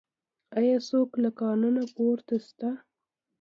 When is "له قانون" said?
1.23-1.75